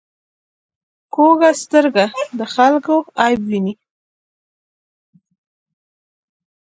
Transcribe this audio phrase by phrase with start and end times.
[1.13, 2.05] کوږه سترګه
[2.37, 3.73] د خلکو عیب ویني